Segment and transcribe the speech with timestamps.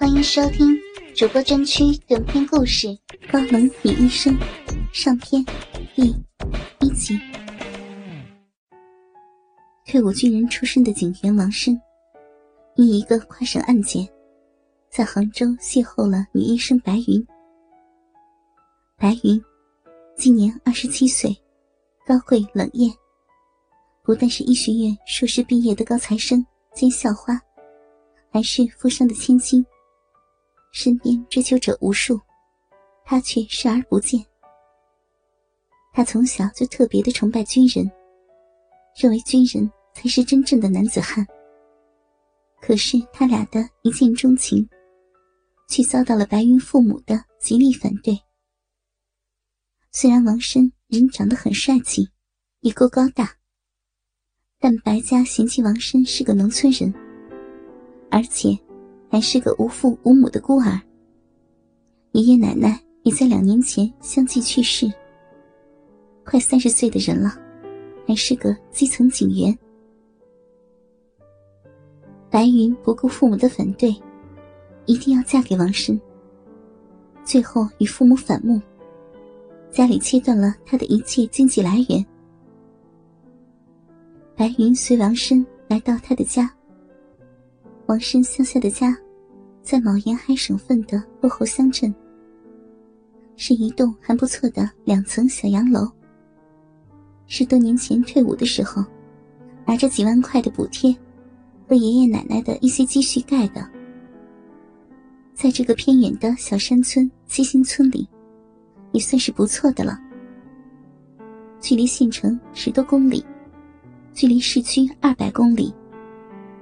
[0.00, 0.78] 欢迎收听
[1.12, 2.86] 主播专区短篇故事
[3.32, 4.32] 《高冷女医生》
[4.92, 5.44] 上篇
[5.96, 6.14] 第
[6.80, 7.18] 一集。
[9.84, 11.76] 退伍军人出身的警员王生，
[12.76, 14.08] 因一个跨省案件，
[14.88, 17.26] 在杭州邂逅了女医生白云。
[18.96, 19.42] 白云
[20.16, 21.36] 今年二十七岁，
[22.06, 22.88] 高贵冷艳，
[24.04, 27.36] 不但是医学院硕士毕业的高材生兼校花。
[28.30, 29.64] 还是富商的千金，
[30.72, 32.20] 身边追求者无数，
[33.04, 34.24] 他却视而不见。
[35.92, 37.90] 他从小就特别的崇拜军人，
[39.00, 41.26] 认为军人才是真正的男子汉。
[42.60, 44.68] 可是他俩的一见钟情，
[45.68, 48.18] 却遭到了白云父母的极力反对。
[49.90, 52.08] 虽然王申人长得很帅气，
[52.60, 53.34] 也够高大，
[54.60, 56.92] 但白家嫌弃王申是个农村人。
[58.10, 58.58] 而且，
[59.10, 60.80] 还是个无父无母的孤儿。
[62.12, 64.90] 爷爷奶奶也在两年前相继去世。
[66.24, 67.32] 快三十岁的人了，
[68.06, 69.56] 还是个基层警员。
[72.30, 73.94] 白云不顾父母的反对，
[74.84, 75.98] 一定要嫁给王申。
[77.24, 78.60] 最后与父母反目，
[79.70, 82.04] 家里切断了他的一切经济来源。
[84.36, 86.50] 白云随王申来到他的家。
[87.86, 88.94] 王申乡下的家，
[89.68, 91.94] 在某沿海省份的落后乡镇，
[93.36, 95.86] 是一栋还不错的两层小洋楼。
[97.26, 98.82] 十多年前退伍的时候，
[99.66, 100.96] 拿着几万块的补贴
[101.68, 103.62] 和爷爷奶奶的一些积蓄盖的。
[105.34, 108.08] 在这个偏远的小山村七星村里，
[108.92, 110.00] 也算是不错的了。
[111.60, 113.22] 距离县城十多公里，
[114.14, 115.70] 距离市区二百公里。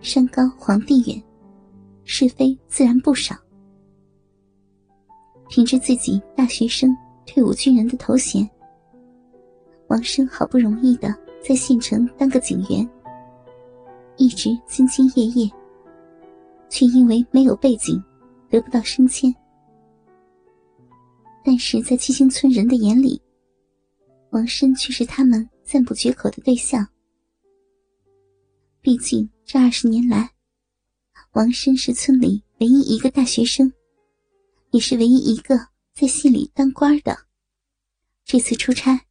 [0.00, 1.22] 山高皇帝远，
[2.10, 3.36] 是非自然不少。
[5.50, 6.90] 凭着自己大学生、
[7.26, 8.48] 退伍军人的头衔，
[9.88, 11.14] 王生好不容易的
[11.46, 12.88] 在县城当个警员，
[14.16, 15.50] 一直兢兢业业，
[16.70, 18.02] 却因为没有背景，
[18.48, 19.32] 得不到升迁。
[21.44, 23.20] 但是在七星村人的眼里，
[24.30, 26.86] 王生却是他们赞不绝口的对象。
[28.80, 30.30] 毕竟这二十年来，
[31.32, 33.72] 王申是村里唯一一个大学生，
[34.70, 37.26] 也是唯一一个在县里当官的。
[38.24, 39.06] 这次出差，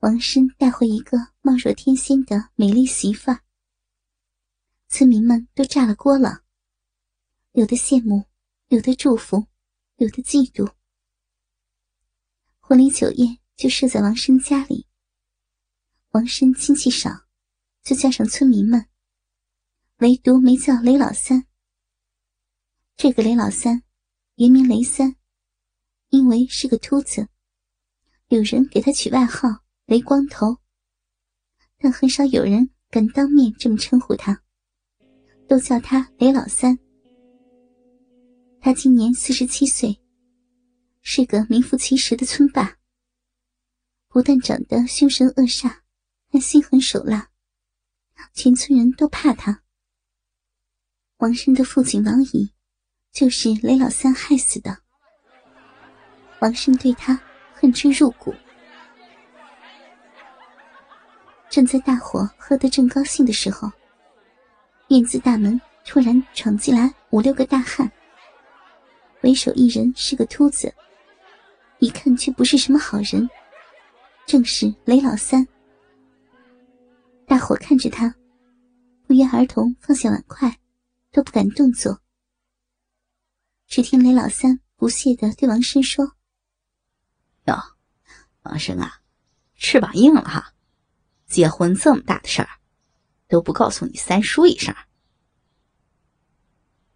[0.00, 3.32] 王申带回一个貌若天仙的美丽媳妇，
[4.88, 6.42] 村民们都炸了锅了，
[7.52, 8.24] 有的羡慕，
[8.68, 9.46] 有的祝福，
[9.96, 10.70] 有的嫉妒。
[12.58, 14.86] 婚礼酒宴就设在王生家里，
[16.10, 17.26] 王生亲戚少。
[17.82, 18.86] 就叫上村民们，
[20.00, 21.44] 唯独没叫雷老三。
[22.96, 23.82] 这个雷老三
[24.36, 25.14] 原名雷三，
[26.08, 27.28] 因为是个秃子，
[28.28, 29.48] 有人给他取外号
[29.84, 30.56] “雷光头”，
[31.76, 34.42] 但很少有人敢当面这么称呼他，
[35.46, 36.78] 都叫他雷老三。
[38.58, 40.00] 他今年四十七岁，
[41.02, 42.78] 是个名副其实的村霸，
[44.08, 45.80] 不但长得凶神恶煞，
[46.30, 47.28] 还心狠手辣。
[48.32, 49.62] 全村人都怕他。
[51.20, 52.50] 王生的父亲王乙，
[53.12, 54.74] 就是雷老三害死的。
[56.40, 57.20] 王生对他
[57.52, 58.34] 恨之入骨。
[61.50, 63.70] 正在大伙喝得正高兴的时候，
[64.88, 67.90] 院子大门突然闯进来五六个大汉，
[69.20, 70.72] 为首一人是个秃子，
[71.80, 73.28] 一看却不是什么好人，
[74.24, 75.46] 正是雷老三。
[77.26, 78.14] 大伙看着他，
[79.06, 80.50] 不约而同放下碗筷，
[81.12, 82.00] 都不敢动作。
[83.66, 86.16] 只听雷老三不屑的对王生说
[87.46, 87.56] ：“哟，
[88.42, 89.00] 王生啊，
[89.56, 90.54] 翅膀硬了哈！
[91.26, 92.48] 结婚这么大的事儿，
[93.28, 94.74] 都不告诉你三叔一声。”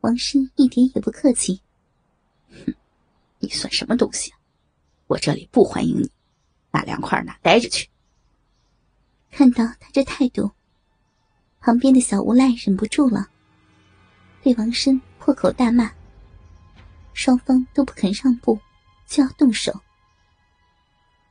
[0.00, 1.62] 王生一点也不客气
[2.66, 2.74] ：“哼，
[3.38, 4.32] 你算什么东西？
[5.06, 6.10] 我这里不欢迎你，
[6.70, 7.88] 哪凉快哪待着去。”
[9.32, 10.50] 看到他这态度，
[11.60, 13.30] 旁边的小无赖忍不住了，
[14.42, 15.90] 对王申破口大骂。
[17.12, 18.58] 双方都不肯让步，
[19.06, 19.72] 就要动手。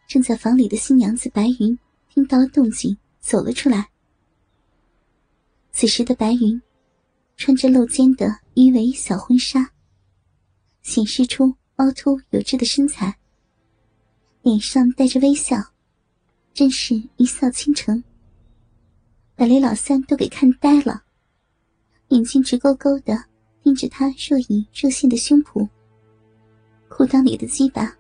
[0.08, 1.78] 正在房里的新娘子白云
[2.10, 3.90] 听到了动静，走了出来。
[5.72, 6.62] 此时的白云，
[7.38, 9.72] 穿着露肩的鱼尾小婚纱，
[10.82, 13.18] 显示出凹凸有致的身材，
[14.42, 15.58] 脸上带着微笑。
[16.54, 18.04] 真是一笑倾城，
[19.36, 21.04] 把雷老三都给看呆了，
[22.10, 23.18] 眼睛直勾勾的
[23.62, 25.68] 盯着他若隐若现的胸脯，
[26.88, 27.94] 裤裆里的鸡巴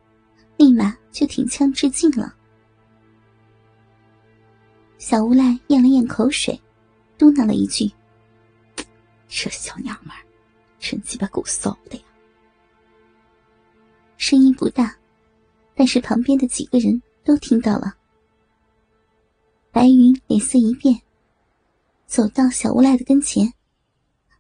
[0.55, 2.33] 立马就挺枪致敬了。
[4.97, 6.59] 小无赖咽了咽口水，
[7.17, 7.91] 嘟囔了一句
[9.27, 10.23] ：“这小娘们儿，
[10.79, 12.03] 真鸡巴够骚的呀！”
[14.17, 14.97] 声音不大，
[15.75, 17.93] 但是旁边的几个人都听到了。
[19.71, 20.99] 白云脸色一变，
[22.07, 23.53] 走到小无赖的跟前，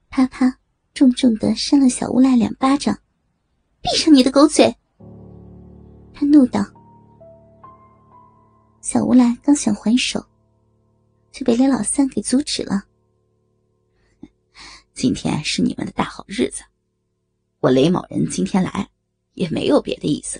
[0.09, 0.59] 啪啪。
[0.93, 2.99] 重重的扇了小无赖两巴掌，
[3.81, 4.75] 闭上你的狗嘴！
[6.11, 6.65] 他怒道。
[8.81, 10.25] 小无赖刚想还手，
[11.31, 12.83] 就被雷老三给阻止了。
[14.95, 16.63] 今天是你们的大好日子，
[17.59, 18.89] 我雷某人今天来
[19.33, 20.39] 也没有别的意思，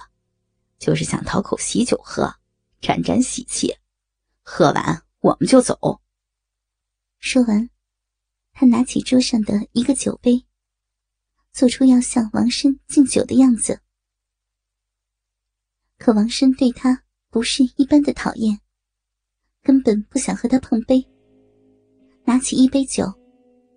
[0.80, 2.34] 就是想讨口喜酒喝，
[2.81, 3.72] 沾沾喜气。
[4.42, 6.02] 喝完我们就走。
[7.19, 7.69] 说完，
[8.59, 10.44] 他拿起桌上的一个酒杯。
[11.54, 13.80] 做出要向王生敬酒的样子，
[16.00, 18.59] 可王生对他不是一般的讨厌，
[19.62, 21.07] 根本不想和他碰杯。
[22.25, 23.06] 拿起一杯酒，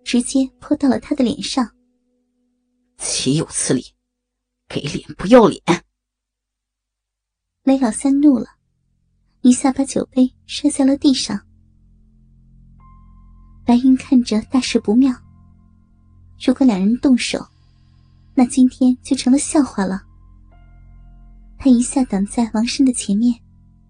[0.03, 1.77] 直接泼到了他的脸上。
[2.97, 3.85] 岂有此理！
[4.67, 5.63] 给脸不要脸！
[7.65, 8.47] 雷老三怒了，
[9.43, 11.47] 一下把酒杯摔在了地上。
[13.71, 15.15] 白云看着大事不妙，
[16.45, 17.39] 如果两人动手。
[18.35, 20.03] 那今天就成了笑话了。
[21.57, 23.33] 他一下挡在王生的前面，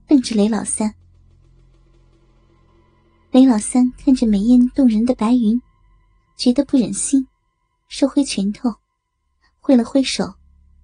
[0.07, 0.95] 瞪着雷老三。
[3.31, 5.59] 雷老三看着美艳动人的白云，
[6.37, 7.27] 觉得不忍心，
[7.89, 8.71] 收回拳头，
[9.61, 10.35] 挥了挥手，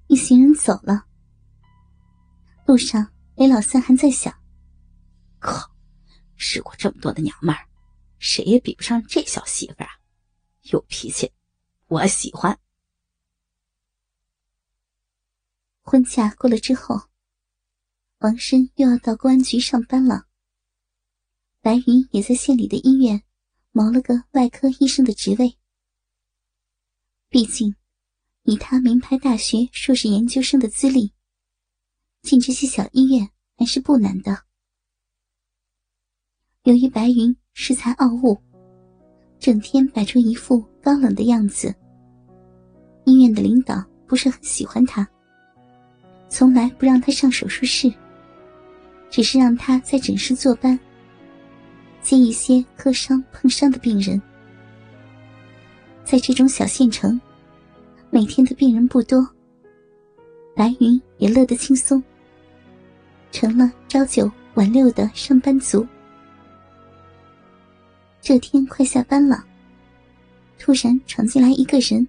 [0.06, 1.04] 一行人走了。
[2.64, 4.32] 路上，雷老三还在想：
[5.38, 5.70] 靠，
[6.36, 7.60] 试过这么多的娘们儿，
[8.18, 10.00] 谁也比不上这小媳妇儿啊，
[10.62, 11.32] 有脾气，
[11.86, 12.58] 我喜欢。
[15.82, 17.08] 婚假过了之后，
[18.18, 20.26] 王生又要到公安局上班了。
[21.60, 23.22] 白云也在县里的医院
[23.72, 25.58] 谋了个外科医生的职位。
[27.28, 27.74] 毕竟，
[28.44, 31.12] 以他名牌大学硕士研究生的资历，
[32.22, 34.44] 进这些小医院还是不难的。
[36.62, 38.36] 由于白云恃才傲物，
[39.40, 41.74] 整天摆出一副高冷的样子，
[43.04, 45.08] 医院的领导不是很喜欢他。
[46.28, 47.90] 从来不让他上手术室，
[49.08, 50.78] 只是让他在诊室坐班，
[52.02, 54.20] 接一些磕伤碰伤的病人。
[56.04, 57.18] 在这种小县城，
[58.10, 59.26] 每天的病人不多，
[60.54, 62.04] 白云也乐得轻松，
[63.32, 65.86] 成了朝九晚六的上班族。
[68.28, 69.46] 这天快下班了，
[70.58, 72.08] 突然闯进来一个人。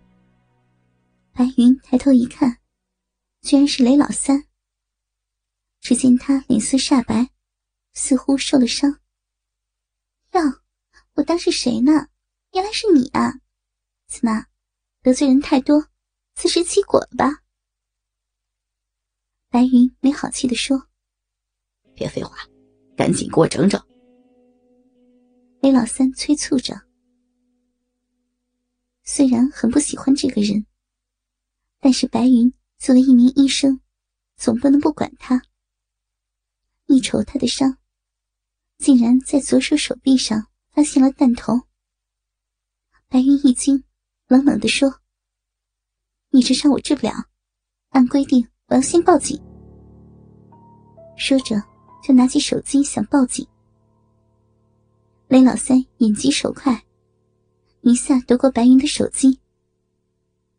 [1.32, 2.58] 白云抬头一看。
[3.42, 4.44] 居然是雷老三。
[5.80, 7.30] 只见他脸色煞白，
[7.94, 9.00] 似乎受了伤。
[10.32, 10.42] 哟，
[11.14, 12.08] 我当是谁呢？
[12.54, 13.40] 原来是你啊！
[14.08, 14.48] 怎么
[15.04, 15.88] 得罪人太多，
[16.34, 17.44] 自食其果了吧？
[19.50, 20.90] 白云没好气的说
[21.94, 22.36] ：“别废话，
[22.98, 23.80] 赶紧给我整整。”
[25.62, 26.76] 雷老三催促着。
[29.04, 30.66] 虽然很不喜欢这个人，
[31.80, 32.54] 但是白云。
[32.80, 33.82] 作为一名医生，
[34.36, 35.42] 总不能不管他。
[36.86, 37.80] 一瞅他的伤，
[38.78, 41.60] 竟然在左手手臂上发现了弹头。
[43.08, 43.84] 白云一惊，
[44.28, 45.02] 冷冷地说
[46.30, 47.12] ：“你这伤我治不了，
[47.90, 49.42] 按规定我要先报警。”
[51.18, 51.56] 说着，
[52.04, 53.44] 就拿起手机想报警。
[55.28, 56.86] 雷老三眼疾手快，
[57.82, 59.42] 一下夺过白云的手机：“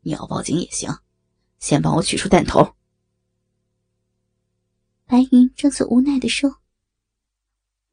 [0.02, 0.90] 你要报警也行。”
[1.58, 2.74] 先帮我取出弹头。
[5.06, 6.60] 白云装作无奈的说：“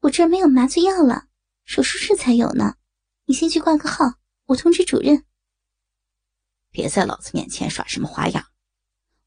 [0.02, 1.26] 我这儿没有麻醉药了，
[1.64, 2.76] 手术室才有呢。
[3.24, 4.04] 你先去挂个号，
[4.44, 5.24] 我通知主任。
[6.70, 8.44] 别在老子面前耍什么花样，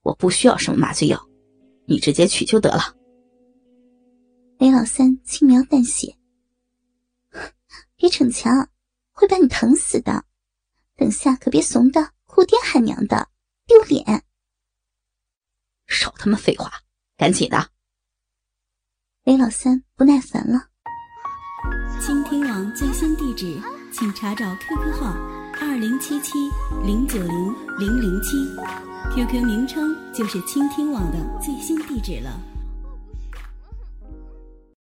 [0.03, 1.27] 我不需要什么麻醉药，
[1.85, 2.95] 你直接取就得了。”
[4.59, 6.15] 雷老三轻描淡写
[7.99, 8.69] ：“别逞强，
[9.11, 10.23] 会把你疼死的。
[10.95, 13.29] 等下可别怂的哭爹喊娘的，
[13.67, 14.23] 丢脸。”
[15.85, 16.71] 少他妈废话，
[17.17, 17.71] 赶紧的！
[19.25, 20.69] 雷老三不耐烦了。
[21.99, 25.11] 倾听网最新地址，请查找 QQ 号
[25.59, 26.49] 二零七七
[26.85, 28.37] 零九零零零七
[29.13, 32.48] ，QQ 名称就是倾听网的最新地址了。